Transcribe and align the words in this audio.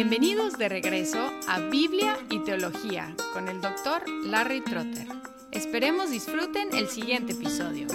Bienvenidos 0.00 0.56
de 0.56 0.68
regreso 0.68 1.18
a 1.48 1.58
Biblia 1.58 2.16
y 2.30 2.38
Teología 2.44 3.16
con 3.32 3.48
el 3.48 3.60
doctor 3.60 4.08
Larry 4.26 4.60
Trotter. 4.60 5.08
Esperemos 5.50 6.12
disfruten 6.12 6.68
el 6.72 6.86
siguiente 6.86 7.32
episodio. 7.32 7.88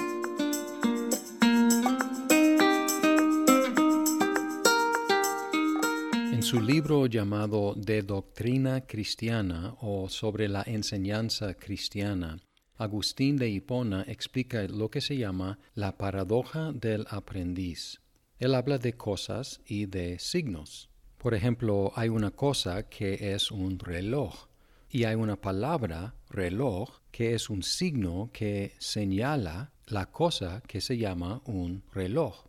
En 6.34 6.44
su 6.44 6.60
libro 6.60 7.06
llamado 7.06 7.74
De 7.78 8.02
Doctrina 8.02 8.82
Cristiana 8.82 9.78
o 9.80 10.10
sobre 10.10 10.50
la 10.50 10.64
enseñanza 10.64 11.54
cristiana, 11.54 12.38
Agustín 12.76 13.38
de 13.38 13.48
Hipona 13.48 14.04
explica 14.10 14.64
lo 14.64 14.90
que 14.90 15.00
se 15.00 15.16
llama 15.16 15.58
la 15.74 15.98
paradoja 15.98 16.74
del 16.74 17.06
aprendiz. 17.10 18.02
Él 18.40 18.56
habla 18.56 18.78
de 18.78 18.92
cosas 18.92 19.62
y 19.66 19.86
de 19.86 20.20
signos. 20.20 20.90
Por 21.24 21.36
ejemplo, 21.36 21.94
hay 21.96 22.10
una 22.10 22.32
cosa 22.32 22.90
que 22.90 23.34
es 23.34 23.50
un 23.50 23.80
reloj 23.80 24.50
y 24.90 25.06
hay 25.06 25.16
una 25.16 25.40
palabra 25.40 26.16
reloj 26.30 27.00
que 27.12 27.34
es 27.34 27.50
un 27.50 27.64
signo 27.64 28.30
que 28.34 28.74
señala 28.78 29.72
la 29.86 30.12
cosa 30.12 30.62
que 30.68 30.82
se 30.82 30.98
llama 30.98 31.42
un 31.46 31.84
reloj. 31.94 32.48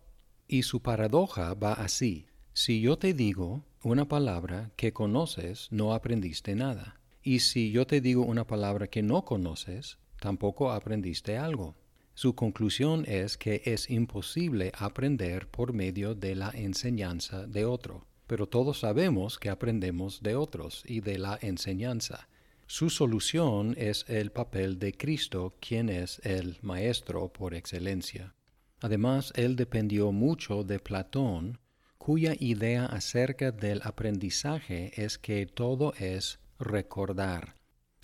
Y 0.49 0.65
su 0.65 0.83
paradoja 0.83 1.55
va 1.55 1.75
así. 1.75 2.27
Si 2.53 2.81
yo 2.81 2.99
te 2.99 3.15
digo 3.15 3.65
una 3.85 4.09
palabra 4.09 4.73
que 4.75 4.93
conoces, 4.93 5.69
no 5.71 5.95
aprendiste 5.95 6.57
nada. 6.57 7.01
Y 7.23 7.39
si 7.39 7.71
yo 7.71 7.87
te 7.87 8.01
digo 8.01 8.25
una 8.25 8.45
palabra 8.45 8.89
que 8.89 9.05
no 9.05 9.25
conoces, 9.25 9.99
tampoco 10.19 10.73
aprendiste 10.73 11.39
algo. 11.39 11.77
Su 12.15 12.35
conclusión 12.35 13.05
es 13.07 13.37
que 13.37 13.63
es 13.67 13.89
imposible 13.89 14.73
aprender 14.77 15.47
por 15.47 15.73
medio 15.73 16.17
de 16.17 16.35
la 16.35 16.51
enseñanza 16.51 17.47
de 17.47 17.67
otro 17.67 18.09
pero 18.27 18.47
todos 18.49 18.81
sabemos 18.81 19.39
que 19.39 19.51
aprendemos 19.51 20.23
de 20.23 20.37
otros 20.37 20.83
y 20.87 21.01
de 21.01 21.19
la 21.19 21.39
enseñanza. 21.41 22.29
Su 22.67 22.89
solución 22.89 23.75
es 23.77 24.05
el 24.09 24.33
papel 24.33 24.79
de 24.79 24.95
Cristo, 24.95 25.55
quien 25.61 25.89
es 25.89 26.21
el 26.25 26.59
Maestro 26.63 27.29
por 27.33 27.55
excelencia. 27.55 28.35
Además, 28.81 29.33
él 29.37 29.57
dependió 29.57 30.13
mucho 30.13 30.65
de 30.65 30.79
Platón, 30.79 31.59
cuya 31.99 32.35
idea 32.39 32.87
acerca 32.87 33.51
del 33.51 33.81
aprendizaje 33.85 34.93
es 35.03 35.19
que 35.19 35.47
todo 35.47 35.95
es 35.99 36.39
recordar. 36.59 37.55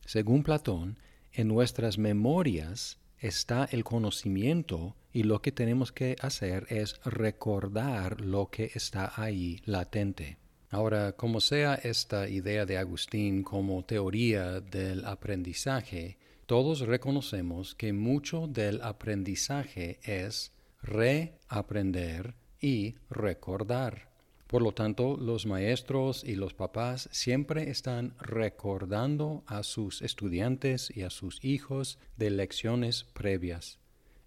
Según 0.04 0.42
Platón, 0.42 0.98
en 1.32 1.48
nuestras 1.48 1.98
memorias 1.98 2.98
está 3.20 3.68
el 3.70 3.84
conocimiento 3.84 4.96
y 5.12 5.22
lo 5.24 5.42
que 5.42 5.52
tenemos 5.52 5.92
que 5.92 6.16
hacer 6.20 6.66
es 6.70 7.00
recordar 7.04 8.20
lo 8.20 8.50
que 8.50 8.70
está 8.74 9.12
ahí 9.16 9.60
latente. 9.64 10.38
Ahora, 10.70 11.12
como 11.12 11.40
sea 11.40 11.74
esta 11.74 12.28
idea 12.28 12.64
de 12.64 12.78
Agustín 12.78 13.42
como 13.42 13.84
teoría 13.84 14.60
del 14.60 15.04
aprendizaje, 15.04 16.16
todos 16.46 16.80
reconocemos 16.80 17.74
que 17.74 17.92
mucho 17.92 18.46
del 18.46 18.80
aprendizaje 18.82 19.98
es 20.02 20.52
reaprender 20.82 22.34
y 22.60 22.94
recordar. 23.08 24.10
Por 24.50 24.62
lo 24.62 24.72
tanto, 24.72 25.16
los 25.16 25.46
maestros 25.46 26.24
y 26.24 26.34
los 26.34 26.54
papás 26.54 27.08
siempre 27.12 27.70
están 27.70 28.16
recordando 28.18 29.44
a 29.46 29.62
sus 29.62 30.02
estudiantes 30.02 30.90
y 30.92 31.02
a 31.02 31.10
sus 31.10 31.38
hijos 31.44 32.00
de 32.16 32.30
lecciones 32.30 33.04
previas. 33.04 33.78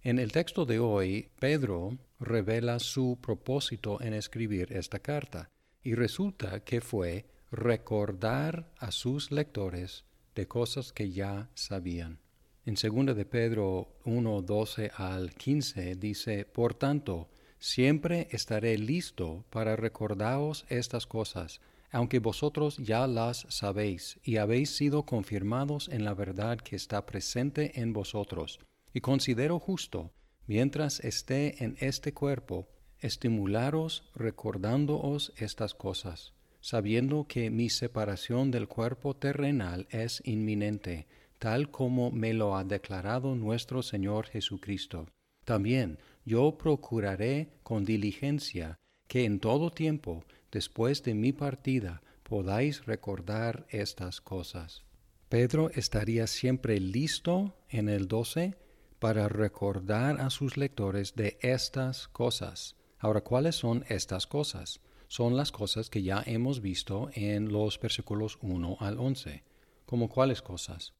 En 0.01 0.19
el 0.19 0.31
texto 0.31 0.65
de 0.65 0.79
hoy, 0.79 1.27
Pedro 1.41 1.97
revela 2.21 2.79
su 2.79 3.19
propósito 3.21 3.99
en 3.99 4.13
escribir 4.13 4.71
esta 4.71 4.99
carta, 4.99 5.49
y 5.83 5.93
resulta 5.93 6.61
que 6.63 6.79
fue 6.79 7.25
recordar 7.51 8.71
a 8.77 8.93
sus 8.93 9.29
lectores 9.29 10.05
de 10.35 10.47
cosas 10.47 10.93
que 10.93 11.11
ya 11.11 11.49
sabían. 11.53 12.19
En 12.65 12.75
2 12.75 13.13
de 13.13 13.25
Pedro 13.25 13.97
1, 14.05 14.41
12 14.41 14.91
al 14.95 15.33
15 15.33 15.95
dice, 15.95 16.45
Por 16.45 16.75
tanto, 16.75 17.27
Siempre 17.65 18.27
estaré 18.31 18.77
listo 18.77 19.45
para 19.49 19.77
recordaros 19.77 20.65
estas 20.67 21.07
cosas, 21.07 21.61
aunque 21.91 22.19
vosotros 22.19 22.75
ya 22.77 23.07
las 23.07 23.45
sabéis 23.47 24.19
y 24.21 24.35
habéis 24.35 24.75
sido 24.75 25.03
confirmados 25.03 25.87
en 25.87 26.03
la 26.03 26.13
verdad 26.13 26.57
que 26.57 26.75
está 26.75 27.05
presente 27.05 27.79
en 27.79 27.93
vosotros. 27.93 28.59
Y 28.93 28.99
considero 28.99 29.59
justo, 29.59 30.11
mientras 30.45 30.99
esté 30.99 31.63
en 31.63 31.77
este 31.79 32.13
cuerpo, 32.13 32.67
estimularos 32.99 34.11
recordándoos 34.13 35.31
estas 35.37 35.73
cosas, 35.73 36.33
sabiendo 36.59 37.27
que 37.29 37.49
mi 37.49 37.69
separación 37.69 38.51
del 38.51 38.67
cuerpo 38.67 39.15
terrenal 39.15 39.87
es 39.89 40.21
inminente, 40.25 41.07
tal 41.39 41.71
como 41.71 42.11
me 42.11 42.33
lo 42.33 42.57
ha 42.57 42.65
declarado 42.65 43.35
nuestro 43.35 43.81
Señor 43.83 44.27
Jesucristo. 44.27 45.07
También 45.45 45.97
yo 46.25 46.57
procuraré 46.57 47.49
con 47.63 47.85
diligencia 47.85 48.79
que 49.07 49.25
en 49.25 49.39
todo 49.39 49.71
tiempo, 49.71 50.23
después 50.51 51.03
de 51.03 51.13
mi 51.13 51.33
partida, 51.33 52.01
podáis 52.23 52.85
recordar 52.85 53.65
estas 53.69 54.21
cosas. 54.21 54.83
Pedro 55.29 55.69
estaría 55.71 56.27
siempre 56.27 56.79
listo 56.79 57.55
en 57.69 57.89
el 57.89 58.07
12 58.07 58.55
para 58.99 59.27
recordar 59.27 60.21
a 60.21 60.29
sus 60.29 60.57
lectores 60.57 61.15
de 61.15 61.37
estas 61.41 62.07
cosas. 62.07 62.75
Ahora, 62.99 63.21
¿cuáles 63.21 63.55
son 63.55 63.83
estas 63.89 64.27
cosas? 64.27 64.79
Son 65.07 65.35
las 65.35 65.51
cosas 65.51 65.89
que 65.89 66.01
ya 66.01 66.23
hemos 66.25 66.61
visto 66.61 67.09
en 67.13 67.51
los 67.51 67.79
versículos 67.79 68.37
1 68.41 68.77
al 68.79 68.97
11. 68.97 69.43
¿Como 69.85 70.09
cuáles 70.09 70.41
cosas? 70.41 70.93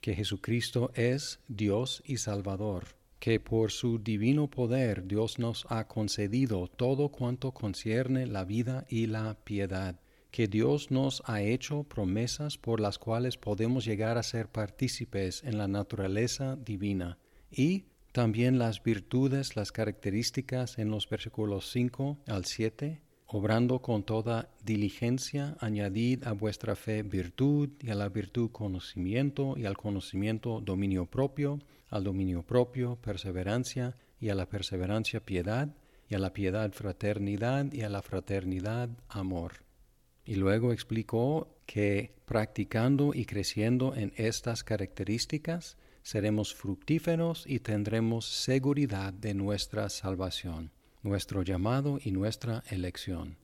Que 0.00 0.14
Jesucristo 0.14 0.90
es 0.94 1.40
Dios 1.46 2.02
y 2.06 2.16
Salvador 2.16 2.99
que 3.20 3.38
por 3.38 3.70
su 3.70 3.98
divino 3.98 4.48
poder 4.48 5.06
Dios 5.06 5.38
nos 5.38 5.66
ha 5.68 5.86
concedido 5.86 6.66
todo 6.68 7.10
cuanto 7.10 7.52
concierne 7.52 8.26
la 8.26 8.44
vida 8.44 8.86
y 8.88 9.06
la 9.06 9.34
piedad, 9.44 10.00
que 10.30 10.48
Dios 10.48 10.90
nos 10.90 11.22
ha 11.26 11.42
hecho 11.42 11.84
promesas 11.84 12.56
por 12.56 12.80
las 12.80 12.98
cuales 12.98 13.36
podemos 13.36 13.84
llegar 13.84 14.16
a 14.16 14.22
ser 14.22 14.48
partícipes 14.48 15.44
en 15.44 15.58
la 15.58 15.68
naturaleza 15.68 16.56
divina, 16.56 17.18
y 17.50 17.84
también 18.12 18.58
las 18.58 18.82
virtudes, 18.82 19.54
las 19.54 19.70
características 19.70 20.78
en 20.78 20.90
los 20.90 21.08
versículos 21.08 21.70
5 21.70 22.18
al 22.26 22.46
7, 22.46 23.02
obrando 23.26 23.82
con 23.82 24.02
toda 24.02 24.48
diligencia, 24.64 25.56
añadid 25.60 26.24
a 26.24 26.32
vuestra 26.32 26.74
fe 26.74 27.02
virtud, 27.02 27.68
y 27.80 27.90
a 27.90 27.94
la 27.94 28.08
virtud 28.08 28.50
conocimiento, 28.50 29.54
y 29.56 29.66
al 29.66 29.76
conocimiento 29.76 30.60
dominio 30.60 31.06
propio, 31.06 31.60
al 31.90 32.04
dominio 32.04 32.42
propio, 32.42 32.96
perseverancia, 32.96 33.96
y 34.18 34.28
a 34.28 34.34
la 34.34 34.48
perseverancia 34.48 35.20
piedad, 35.20 35.74
y 36.08 36.14
a 36.14 36.18
la 36.18 36.32
piedad 36.32 36.72
fraternidad, 36.72 37.72
y 37.72 37.82
a 37.82 37.88
la 37.88 38.02
fraternidad 38.02 38.88
amor. 39.08 39.64
Y 40.24 40.36
luego 40.36 40.72
explicó 40.72 41.56
que 41.66 42.14
practicando 42.24 43.12
y 43.14 43.24
creciendo 43.24 43.94
en 43.96 44.12
estas 44.16 44.62
características, 44.62 45.76
seremos 46.02 46.54
fructíferos 46.54 47.44
y 47.46 47.60
tendremos 47.60 48.26
seguridad 48.26 49.12
de 49.12 49.34
nuestra 49.34 49.88
salvación, 49.88 50.70
nuestro 51.02 51.42
llamado 51.42 51.98
y 52.02 52.12
nuestra 52.12 52.62
elección. 52.70 53.38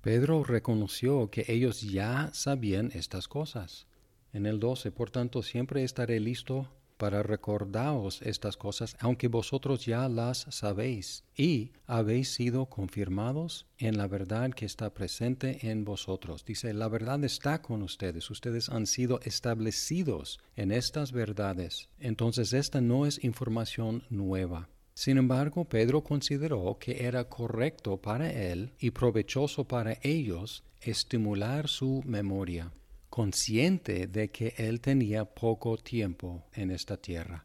Pedro 0.00 0.42
reconoció 0.42 1.30
que 1.30 1.44
ellos 1.48 1.82
ya 1.82 2.30
sabían 2.32 2.90
estas 2.94 3.28
cosas. 3.28 3.86
En 4.32 4.46
el 4.46 4.58
12, 4.58 4.90
por 4.90 5.10
tanto, 5.10 5.42
siempre 5.42 5.84
estaré 5.84 6.18
listo 6.18 6.68
para 7.02 7.24
recordaros 7.24 8.22
estas 8.22 8.56
cosas, 8.56 8.96
aunque 9.00 9.26
vosotros 9.26 9.84
ya 9.84 10.08
las 10.08 10.46
sabéis, 10.50 11.24
y 11.34 11.72
habéis 11.84 12.32
sido 12.32 12.66
confirmados 12.66 13.66
en 13.76 13.98
la 13.98 14.06
verdad 14.06 14.52
que 14.52 14.66
está 14.66 14.94
presente 14.94 15.68
en 15.68 15.84
vosotros. 15.84 16.44
Dice, 16.44 16.72
la 16.72 16.86
verdad 16.86 17.24
está 17.24 17.60
con 17.60 17.82
ustedes, 17.82 18.30
ustedes 18.30 18.68
han 18.68 18.86
sido 18.86 19.18
establecidos 19.24 20.38
en 20.54 20.70
estas 20.70 21.10
verdades. 21.10 21.88
Entonces 21.98 22.52
esta 22.52 22.80
no 22.80 23.04
es 23.04 23.24
información 23.24 24.04
nueva. 24.08 24.68
Sin 24.94 25.18
embargo, 25.18 25.64
Pedro 25.64 26.04
consideró 26.04 26.78
que 26.78 27.04
era 27.04 27.24
correcto 27.24 27.96
para 28.00 28.30
él 28.30 28.74
y 28.78 28.92
provechoso 28.92 29.66
para 29.66 29.98
ellos 30.02 30.62
estimular 30.80 31.66
su 31.66 32.00
memoria 32.06 32.72
consciente 33.12 34.06
de 34.06 34.30
que 34.30 34.54
él 34.56 34.80
tenía 34.80 35.26
poco 35.26 35.76
tiempo 35.76 36.46
en 36.54 36.70
esta 36.70 36.96
tierra. 36.96 37.44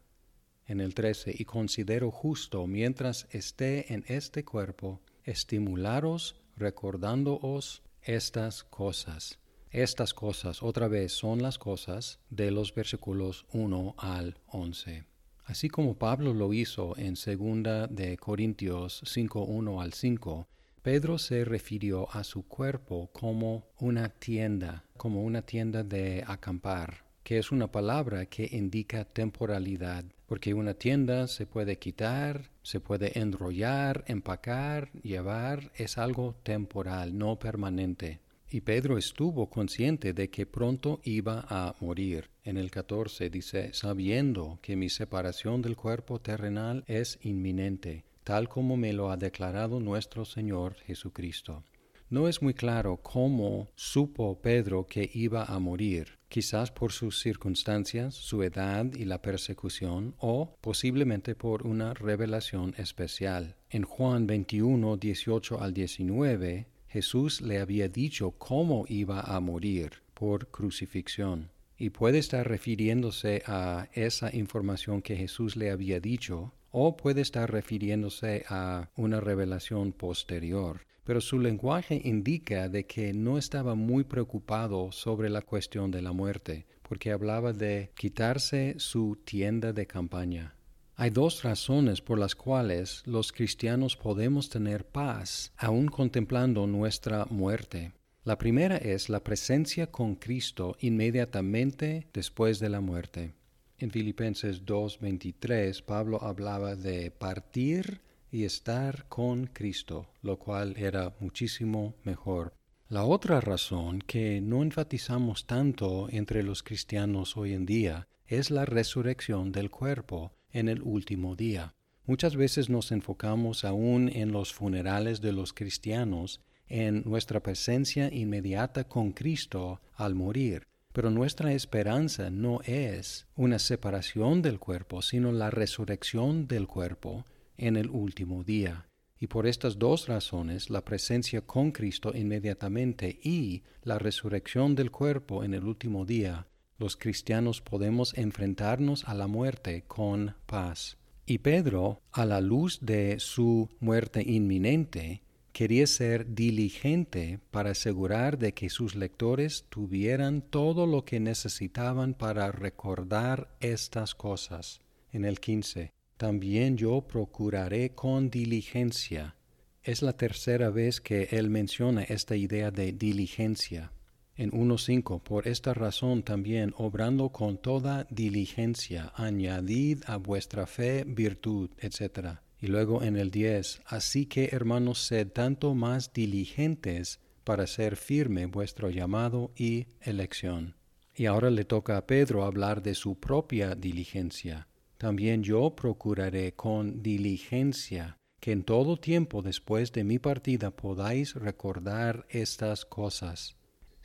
En 0.64 0.80
el 0.80 0.94
13, 0.94 1.34
y 1.38 1.44
considero 1.44 2.10
justo 2.10 2.66
mientras 2.66 3.26
esté 3.32 3.92
en 3.92 4.02
este 4.08 4.46
cuerpo, 4.46 5.02
estimularos 5.24 6.40
recordándoos 6.56 7.82
estas 8.00 8.64
cosas. 8.64 9.40
Estas 9.70 10.14
cosas, 10.14 10.62
otra 10.62 10.88
vez, 10.88 11.12
son 11.12 11.42
las 11.42 11.58
cosas 11.58 12.18
de 12.30 12.50
los 12.50 12.74
versículos 12.74 13.44
1 13.52 13.94
al 13.98 14.38
11. 14.46 15.04
Así 15.44 15.68
como 15.68 15.98
Pablo 15.98 16.32
lo 16.32 16.54
hizo 16.54 16.96
en 16.96 17.14
segunda 17.14 17.86
de 17.88 18.16
Corintios 18.16 19.02
5, 19.04 19.42
1 19.42 19.82
al 19.82 19.92
5, 19.92 20.48
Pedro 20.82 21.18
se 21.18 21.44
refirió 21.44 22.08
a 22.12 22.24
su 22.24 22.46
cuerpo 22.46 23.10
como 23.12 23.66
una 23.80 24.08
tienda, 24.08 24.84
como 24.96 25.22
una 25.24 25.42
tienda 25.42 25.82
de 25.82 26.24
acampar, 26.26 27.04
que 27.24 27.38
es 27.38 27.50
una 27.50 27.70
palabra 27.70 28.26
que 28.26 28.48
indica 28.52 29.04
temporalidad, 29.04 30.04
porque 30.26 30.54
una 30.54 30.74
tienda 30.74 31.26
se 31.26 31.46
puede 31.46 31.78
quitar, 31.78 32.50
se 32.62 32.80
puede 32.80 33.18
enrollar, 33.18 34.04
empacar, 34.06 34.92
llevar, 35.02 35.72
es 35.74 35.98
algo 35.98 36.36
temporal, 36.42 37.18
no 37.18 37.38
permanente. 37.38 38.20
Y 38.50 38.62
Pedro 38.62 38.96
estuvo 38.96 39.50
consciente 39.50 40.14
de 40.14 40.30
que 40.30 40.46
pronto 40.46 41.00
iba 41.04 41.44
a 41.50 41.74
morir. 41.80 42.30
En 42.44 42.56
el 42.56 42.70
14 42.70 43.28
dice, 43.28 43.74
sabiendo 43.74 44.58
que 44.62 44.74
mi 44.74 44.88
separación 44.88 45.60
del 45.60 45.76
cuerpo 45.76 46.18
terrenal 46.20 46.82
es 46.86 47.18
inminente, 47.20 48.04
tal 48.28 48.46
como 48.46 48.76
me 48.76 48.92
lo 48.92 49.10
ha 49.10 49.16
declarado 49.16 49.80
nuestro 49.80 50.26
Señor 50.26 50.74
Jesucristo. 50.84 51.64
No 52.10 52.28
es 52.28 52.42
muy 52.42 52.52
claro 52.52 52.98
cómo 52.98 53.70
supo 53.74 54.38
Pedro 54.42 54.84
que 54.84 55.10
iba 55.14 55.44
a 55.44 55.58
morir, 55.58 56.18
quizás 56.28 56.70
por 56.70 56.92
sus 56.92 57.20
circunstancias, 57.20 58.14
su 58.14 58.42
edad 58.42 58.84
y 58.92 59.06
la 59.06 59.22
persecución, 59.22 60.14
o 60.18 60.58
posiblemente 60.60 61.34
por 61.34 61.66
una 61.66 61.94
revelación 61.94 62.74
especial. 62.76 63.56
En 63.70 63.84
Juan 63.84 64.26
21, 64.26 64.98
18 64.98 65.62
al 65.62 65.72
19, 65.72 66.66
Jesús 66.88 67.40
le 67.40 67.60
había 67.60 67.88
dicho 67.88 68.32
cómo 68.32 68.84
iba 68.88 69.22
a 69.22 69.40
morir 69.40 70.02
por 70.12 70.48
crucifixión. 70.48 71.50
Y 71.78 71.90
puede 71.90 72.18
estar 72.18 72.46
refiriéndose 72.46 73.42
a 73.46 73.88
esa 73.94 74.36
información 74.36 75.00
que 75.00 75.16
Jesús 75.16 75.56
le 75.56 75.70
había 75.70 75.98
dicho, 75.98 76.52
o 76.80 76.96
puede 76.96 77.22
estar 77.22 77.50
refiriéndose 77.50 78.44
a 78.48 78.90
una 78.94 79.18
revelación 79.18 79.92
posterior. 79.92 80.86
Pero 81.02 81.20
su 81.20 81.40
lenguaje 81.40 82.00
indica 82.04 82.68
de 82.68 82.86
que 82.86 83.12
no 83.12 83.36
estaba 83.36 83.74
muy 83.74 84.04
preocupado 84.04 84.92
sobre 84.92 85.28
la 85.28 85.42
cuestión 85.42 85.90
de 85.90 86.02
la 86.02 86.12
muerte, 86.12 86.66
porque 86.82 87.10
hablaba 87.10 87.52
de 87.52 87.90
quitarse 87.96 88.76
su 88.78 89.18
tienda 89.24 89.72
de 89.72 89.86
campaña. 89.86 90.54
Hay 90.94 91.10
dos 91.10 91.42
razones 91.42 92.00
por 92.00 92.18
las 92.18 92.36
cuales 92.36 93.02
los 93.06 93.32
cristianos 93.32 93.96
podemos 93.96 94.48
tener 94.48 94.84
paz 94.84 95.52
aún 95.56 95.88
contemplando 95.88 96.66
nuestra 96.66 97.24
muerte. 97.26 97.92
La 98.22 98.38
primera 98.38 98.76
es 98.76 99.08
la 99.08 99.24
presencia 99.24 99.90
con 99.90 100.14
Cristo 100.14 100.76
inmediatamente 100.80 102.06
después 102.12 102.60
de 102.60 102.68
la 102.68 102.80
muerte. 102.80 103.37
En 103.80 103.92
Filipenses 103.92 104.66
2:23 104.66 105.82
Pablo 105.82 106.20
hablaba 106.20 106.74
de 106.74 107.12
partir 107.12 108.00
y 108.32 108.42
estar 108.42 109.06
con 109.08 109.46
Cristo, 109.46 110.08
lo 110.20 110.36
cual 110.36 110.74
era 110.76 111.14
muchísimo 111.20 111.94
mejor. 112.02 112.54
La 112.88 113.04
otra 113.04 113.40
razón 113.40 114.00
que 114.00 114.40
no 114.40 114.64
enfatizamos 114.64 115.46
tanto 115.46 116.08
entre 116.10 116.42
los 116.42 116.64
cristianos 116.64 117.36
hoy 117.36 117.52
en 117.52 117.66
día 117.66 118.08
es 118.26 118.50
la 118.50 118.64
resurrección 118.64 119.52
del 119.52 119.70
cuerpo 119.70 120.32
en 120.50 120.68
el 120.68 120.82
último 120.82 121.36
día. 121.36 121.74
Muchas 122.04 122.34
veces 122.34 122.68
nos 122.68 122.90
enfocamos 122.90 123.64
aún 123.64 124.08
en 124.08 124.32
los 124.32 124.52
funerales 124.52 125.20
de 125.20 125.32
los 125.32 125.52
cristianos, 125.52 126.40
en 126.66 127.02
nuestra 127.04 127.44
presencia 127.44 128.12
inmediata 128.12 128.88
con 128.88 129.12
Cristo 129.12 129.80
al 129.94 130.16
morir, 130.16 130.66
pero 130.98 131.12
nuestra 131.12 131.52
esperanza 131.52 132.28
no 132.28 132.60
es 132.64 133.28
una 133.36 133.60
separación 133.60 134.42
del 134.42 134.58
cuerpo, 134.58 135.00
sino 135.00 135.30
la 135.30 135.48
resurrección 135.48 136.48
del 136.48 136.66
cuerpo 136.66 137.24
en 137.56 137.76
el 137.76 137.88
último 137.88 138.42
día. 138.42 138.88
Y 139.20 139.28
por 139.28 139.46
estas 139.46 139.78
dos 139.78 140.08
razones, 140.08 140.70
la 140.70 140.84
presencia 140.84 141.40
con 141.42 141.70
Cristo 141.70 142.10
inmediatamente 142.16 143.16
y 143.22 143.62
la 143.84 144.00
resurrección 144.00 144.74
del 144.74 144.90
cuerpo 144.90 145.44
en 145.44 145.54
el 145.54 145.62
último 145.66 146.04
día, 146.04 146.48
los 146.78 146.96
cristianos 146.96 147.60
podemos 147.60 148.12
enfrentarnos 148.18 149.04
a 149.04 149.14
la 149.14 149.28
muerte 149.28 149.84
con 149.86 150.34
paz. 150.46 150.98
Y 151.26 151.38
Pedro, 151.38 152.02
a 152.10 152.26
la 152.26 152.40
luz 152.40 152.80
de 152.80 153.20
su 153.20 153.68
muerte 153.78 154.24
inminente, 154.26 155.22
quería 155.58 155.88
ser 155.88 156.36
diligente 156.36 157.40
para 157.50 157.72
asegurar 157.72 158.38
de 158.38 158.54
que 158.54 158.70
sus 158.70 158.94
lectores 158.94 159.64
tuvieran 159.68 160.40
todo 160.40 160.86
lo 160.86 161.04
que 161.04 161.18
necesitaban 161.18 162.14
para 162.14 162.52
recordar 162.52 163.56
estas 163.58 164.14
cosas. 164.14 164.82
En 165.10 165.24
el 165.24 165.40
15, 165.40 165.92
también 166.16 166.76
yo 166.76 167.08
procuraré 167.08 167.90
con 167.90 168.30
diligencia. 168.30 169.34
Es 169.82 170.00
la 170.00 170.12
tercera 170.12 170.70
vez 170.70 171.00
que 171.00 171.24
él 171.32 171.50
menciona 171.50 172.04
esta 172.04 172.36
idea 172.36 172.70
de 172.70 172.92
diligencia 172.92 173.90
en 174.36 174.52
1.5, 174.52 175.24
por 175.24 175.48
esta 175.48 175.74
razón 175.74 176.22
también, 176.22 176.72
obrando 176.76 177.30
con 177.30 177.58
toda 177.58 178.06
diligencia, 178.10 179.12
añadid 179.16 180.04
a 180.06 180.18
vuestra 180.18 180.68
fe 180.68 181.02
virtud, 181.04 181.70
etc. 181.80 182.38
Y 182.60 182.66
luego 182.66 183.02
en 183.02 183.16
el 183.16 183.30
10, 183.30 183.82
así 183.86 184.26
que 184.26 184.50
hermanos, 184.52 185.06
sed 185.06 185.28
tanto 185.28 185.74
más 185.74 186.12
diligentes 186.12 187.20
para 187.44 187.66
ser 187.66 187.96
firme 187.96 188.46
vuestro 188.46 188.90
llamado 188.90 189.52
y 189.56 189.86
elección. 190.00 190.76
Y 191.14 191.26
ahora 191.26 191.50
le 191.50 191.64
toca 191.64 191.96
a 191.96 192.06
Pedro 192.06 192.44
hablar 192.44 192.82
de 192.82 192.94
su 192.94 193.18
propia 193.18 193.74
diligencia. 193.74 194.68
También 194.98 195.42
yo 195.42 195.74
procuraré 195.74 196.54
con 196.54 197.02
diligencia 197.02 198.16
que 198.40 198.52
en 198.52 198.64
todo 198.64 198.96
tiempo 198.96 199.42
después 199.42 199.92
de 199.92 200.04
mi 200.04 200.18
partida 200.18 200.70
podáis 200.70 201.34
recordar 201.34 202.26
estas 202.30 202.84
cosas 202.84 203.58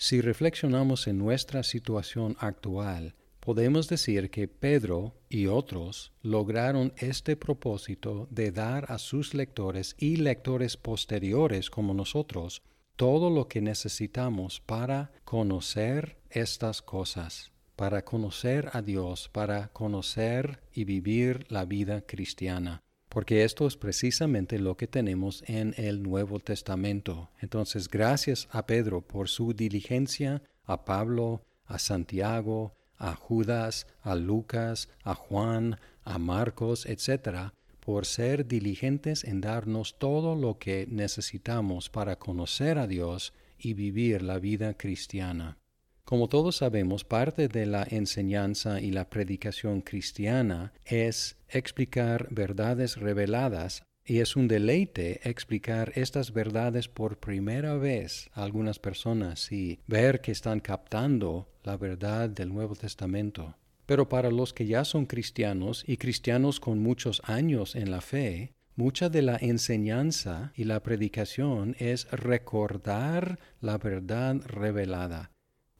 si 0.03 0.19
reflexionamos 0.19 1.07
en 1.07 1.17
nuestra 1.17 1.63
situación 1.63 2.35
actual, 2.39 3.15
podemos 3.43 3.89
decir 3.89 4.29
que 4.29 4.47
Pedro 4.47 5.15
y 5.27 5.47
otros 5.47 6.13
lograron 6.21 6.93
este 6.95 7.35
propósito 7.35 8.25
de 8.31 8.51
dar 8.51 8.89
a 8.89 8.97
sus 8.97 9.33
lectores 9.33 9.95
y 9.97 10.15
lectores 10.15 10.77
posteriores 10.77 11.69
como 11.69 11.93
nosotros 11.93 12.61
todo 12.95 13.29
lo 13.29 13.49
que 13.49 13.59
necesitamos 13.59 14.61
para 14.61 15.11
conocer 15.25 16.17
estas 16.29 16.81
cosas, 16.81 17.51
para 17.75 18.05
conocer 18.05 18.69
a 18.71 18.81
Dios, 18.81 19.29
para 19.29 19.67
conocer 19.73 20.61
y 20.73 20.85
vivir 20.85 21.45
la 21.49 21.65
vida 21.65 22.01
cristiana 22.01 22.81
porque 23.09 23.43
esto 23.43 23.67
es 23.67 23.77
precisamente 23.77 24.57
lo 24.57 24.75
que 24.75 24.87
tenemos 24.87 25.43
en 25.45 25.75
el 25.77 26.01
Nuevo 26.01 26.39
Testamento. 26.39 27.29
Entonces, 27.41 27.87
gracias 27.87 28.47
a 28.49 28.65
Pedro 28.65 29.01
por 29.01 29.29
su 29.29 29.53
diligencia, 29.53 30.41
a 30.63 30.83
Pablo, 30.83 31.43
a 31.65 31.77
Santiago, 31.77 32.73
a 32.97 33.15
Judas, 33.15 33.87
a 34.01 34.15
Lucas, 34.15 34.89
a 35.03 35.15
Juan, 35.15 35.79
a 36.03 36.17
Marcos, 36.17 36.85
etc., 36.85 37.51
por 37.79 38.05
ser 38.05 38.47
diligentes 38.47 39.23
en 39.25 39.41
darnos 39.41 39.99
todo 39.99 40.35
lo 40.35 40.57
que 40.57 40.87
necesitamos 40.89 41.89
para 41.89 42.17
conocer 42.17 42.77
a 42.77 42.87
Dios 42.87 43.33
y 43.59 43.73
vivir 43.73 44.21
la 44.21 44.39
vida 44.39 44.75
cristiana. 44.75 45.57
Como 46.05 46.27
todos 46.27 46.57
sabemos, 46.57 47.03
parte 47.03 47.47
de 47.47 47.65
la 47.65 47.85
enseñanza 47.89 48.79
y 48.79 48.91
la 48.91 49.09
predicación 49.09 49.81
cristiana 49.81 50.73
es 50.85 51.37
explicar 51.49 52.27
verdades 52.29 52.97
reveladas 52.97 53.83
y 54.05 54.19
es 54.19 54.35
un 54.35 54.47
deleite 54.47 55.27
explicar 55.27 55.91
estas 55.95 56.33
verdades 56.33 56.87
por 56.87 57.19
primera 57.19 57.75
vez 57.75 58.29
a 58.33 58.43
algunas 58.43 58.79
personas 58.79 59.51
y 59.51 59.79
ver 59.87 60.21
que 60.21 60.31
están 60.31 60.59
captando 60.59 61.49
la 61.63 61.77
verdad 61.77 62.29
del 62.29 62.53
Nuevo 62.53 62.75
Testamento. 62.75 63.55
Pero 63.85 64.09
para 64.09 64.31
los 64.31 64.53
que 64.53 64.65
ya 64.65 64.85
son 64.85 65.05
cristianos 65.05 65.83
y 65.87 65.97
cristianos 65.97 66.59
con 66.59 66.79
muchos 66.79 67.21
años 67.25 67.75
en 67.75 67.91
la 67.91 68.01
fe, 68.01 68.53
mucha 68.75 69.09
de 69.09 69.21
la 69.21 69.37
enseñanza 69.37 70.53
y 70.55 70.63
la 70.63 70.81
predicación 70.81 71.75
es 71.79 72.09
recordar 72.11 73.39
la 73.61 73.77
verdad 73.77 74.37
revelada 74.45 75.33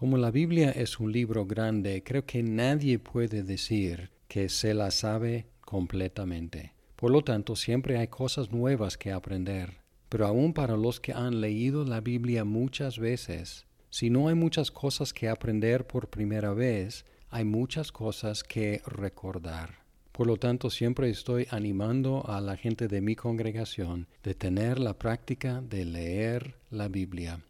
como 0.04 0.18
la 0.18 0.32
Biblia 0.32 0.72
es 0.72 1.00
un 1.00 1.14
libro 1.14 1.46
grande, 1.46 2.04
creo 2.04 2.26
que 2.26 2.44
nadie 2.44 3.00
puede 3.00 3.42
decir 3.42 4.12
que 4.28 4.50
se 4.50 4.74
la 4.74 4.92
sabe 4.92 5.48
completamente. 5.62 6.73
Por 7.04 7.12
lo 7.12 7.22
tanto, 7.22 7.58
siempre 7.58 7.98
hay 7.98 8.08
cosas 8.08 8.54
nuevas 8.54 8.98
que 8.98 9.12
aprender. 9.12 9.82
Pero 10.08 10.26
aún 10.26 10.54
para 10.54 10.78
los 10.78 11.02
que 11.02 11.12
han 11.12 11.42
leído 11.42 11.84
la 11.84 12.00
Biblia 12.00 12.46
muchas 12.46 12.98
veces, 12.98 13.66
si 13.90 14.10
no 14.10 14.30
hay 14.30 14.36
muchas 14.36 14.72
cosas 14.72 15.12
que 15.12 15.28
aprender 15.28 15.86
por 15.86 16.10
primera 16.10 16.54
vez, 16.54 17.04
hay 17.30 17.44
muchas 17.44 17.92
cosas 17.92 18.46
que 18.46 18.82
recordar. 18.86 19.80
Por 20.14 20.28
lo 20.28 20.38
tanto, 20.38 20.70
siempre 20.70 21.10
estoy 21.10 21.46
animando 21.52 22.26
a 22.26 22.40
la 22.40 22.56
gente 22.56 22.88
de 22.88 23.02
mi 23.02 23.18
congregación 23.18 24.08
de 24.24 24.34
tener 24.34 24.80
la 24.80 24.98
práctica 24.98 25.60
de 25.60 25.84
leer 25.84 26.56
la 26.70 26.88
Biblia. 26.88 27.44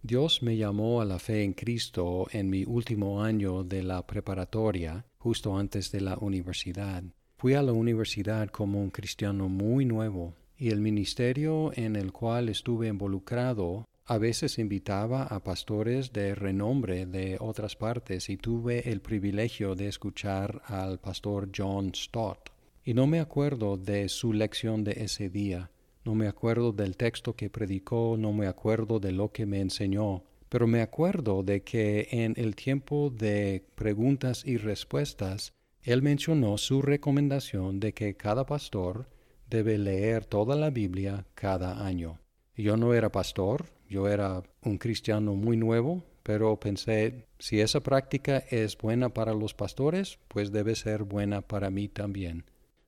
Dios 0.00 0.44
me 0.44 0.56
llamó 0.56 1.00
a 1.00 1.04
la 1.04 1.18
fe 1.18 1.42
en 1.42 1.54
Cristo 1.54 2.28
en 2.30 2.48
mi 2.48 2.62
último 2.64 3.24
año 3.24 3.64
de 3.64 3.82
la 3.82 4.06
preparatoria, 4.06 5.04
justo 5.18 5.58
antes 5.58 5.90
de 5.90 6.02
la 6.02 6.16
universidad. 6.18 7.02
Fui 7.42 7.54
a 7.54 7.62
la 7.62 7.72
universidad 7.72 8.50
como 8.50 8.80
un 8.80 8.90
cristiano 8.90 9.48
muy 9.48 9.84
nuevo 9.84 10.36
y 10.56 10.68
el 10.68 10.80
ministerio 10.80 11.72
en 11.74 11.96
el 11.96 12.12
cual 12.12 12.48
estuve 12.48 12.86
involucrado 12.86 13.84
a 14.04 14.16
veces 14.16 14.60
invitaba 14.60 15.24
a 15.24 15.42
pastores 15.42 16.12
de 16.12 16.36
renombre 16.36 17.04
de 17.04 17.38
otras 17.40 17.74
partes 17.74 18.30
y 18.30 18.36
tuve 18.36 18.88
el 18.88 19.00
privilegio 19.00 19.74
de 19.74 19.88
escuchar 19.88 20.62
al 20.66 21.00
pastor 21.00 21.50
John 21.52 21.92
Stott. 21.96 22.50
Y 22.84 22.94
no 22.94 23.08
me 23.08 23.18
acuerdo 23.18 23.76
de 23.76 24.08
su 24.08 24.32
lección 24.32 24.84
de 24.84 24.92
ese 24.98 25.28
día, 25.28 25.72
no 26.04 26.14
me 26.14 26.28
acuerdo 26.28 26.70
del 26.70 26.96
texto 26.96 27.34
que 27.34 27.50
predicó, 27.50 28.14
no 28.16 28.32
me 28.32 28.46
acuerdo 28.46 29.00
de 29.00 29.10
lo 29.10 29.32
que 29.32 29.46
me 29.46 29.58
enseñó, 29.58 30.22
pero 30.48 30.68
me 30.68 30.80
acuerdo 30.80 31.42
de 31.42 31.64
que 31.64 32.06
en 32.12 32.34
el 32.36 32.54
tiempo 32.54 33.10
de 33.10 33.64
preguntas 33.74 34.46
y 34.46 34.58
respuestas, 34.58 35.52
él 35.82 36.02
mencionó 36.02 36.58
su 36.58 36.82
recomendación 36.82 37.80
de 37.80 37.92
que 37.92 38.16
cada 38.16 38.46
pastor 38.46 39.08
debe 39.50 39.78
leer 39.78 40.24
toda 40.24 40.56
la 40.56 40.70
Biblia 40.70 41.26
cada 41.34 41.84
año. 41.84 42.18
Yo 42.56 42.76
no 42.76 42.94
era 42.94 43.10
pastor, 43.10 43.66
yo 43.88 44.08
era 44.08 44.42
un 44.62 44.78
cristiano 44.78 45.34
muy 45.34 45.56
nuevo, 45.56 46.04
pero 46.22 46.58
pensé, 46.60 47.26
si 47.38 47.60
esa 47.60 47.80
práctica 47.80 48.38
es 48.50 48.78
buena 48.78 49.08
para 49.08 49.34
los 49.34 49.54
pastores, 49.54 50.18
pues 50.28 50.52
debe 50.52 50.76
ser 50.76 51.02
buena 51.02 51.42
para 51.42 51.70
mí 51.70 51.88
también. 51.88 52.44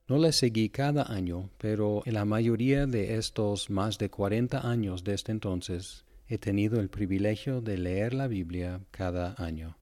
No 0.07 0.17
le 0.17 0.31
seguí 0.31 0.69
cada 0.69 1.11
año, 1.11 1.49
pero 1.57 2.03
en 2.05 2.13
la 2.13 2.25
mayoría 2.25 2.85
de 2.85 3.17
estos 3.17 3.69
más 3.69 3.97
de 3.97 4.09
40 4.09 4.69
años 4.69 5.03
desde 5.03 5.31
entonces 5.31 6.05
he 6.27 6.37
tenido 6.37 6.79
el 6.79 6.89
privilegio 6.89 7.61
de 7.61 7.77
leer 7.77 8.13
la 8.13 8.27
Biblia 8.27 8.81
cada 8.91 9.35
año. 9.37 9.77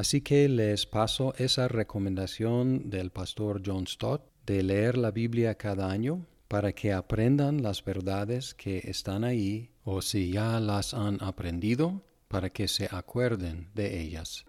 Así 0.00 0.22
que 0.22 0.48
les 0.48 0.86
paso 0.86 1.34
esa 1.36 1.68
recomendación 1.68 2.88
del 2.88 3.10
pastor 3.10 3.60
John 3.62 3.86
Stott 3.86 4.22
de 4.46 4.62
leer 4.62 4.96
la 4.96 5.10
Biblia 5.10 5.56
cada 5.56 5.90
año 5.90 6.26
para 6.48 6.72
que 6.72 6.94
aprendan 6.94 7.62
las 7.62 7.84
verdades 7.84 8.54
que 8.54 8.78
están 8.78 9.24
ahí 9.24 9.68
o 9.84 10.00
si 10.00 10.30
ya 10.30 10.58
las 10.58 10.94
han 10.94 11.22
aprendido, 11.22 12.02
para 12.28 12.48
que 12.48 12.66
se 12.66 12.88
acuerden 12.90 13.68
de 13.74 14.00
ellas. 14.00 14.46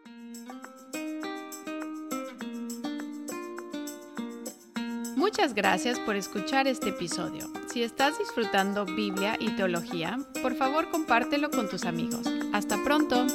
Muchas 5.17 5.53
gracias 5.53 5.99
por 5.99 6.15
escuchar 6.15 6.65
este 6.67 6.91
episodio. 6.91 7.51
Si 7.73 7.83
estás 7.83 8.17
disfrutando 8.17 8.85
Biblia 8.85 9.35
y 9.37 9.53
teología, 9.57 10.17
por 10.41 10.55
favor 10.55 10.89
compártelo 10.89 11.49
con 11.51 11.69
tus 11.69 11.83
amigos. 11.83 12.25
Hasta 12.53 12.81
pronto. 12.85 13.27